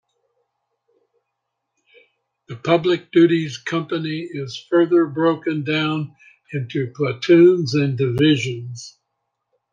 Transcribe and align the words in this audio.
The 2.47 2.55
Public 2.55 3.11
Duties 3.11 3.59
Company 3.59 4.27
is 4.31 4.65
further 4.67 5.05
broken 5.05 5.63
down 5.63 6.15
into 6.51 6.91
platoons 6.95 7.75
and 7.75 7.95
divisions. 7.99 8.97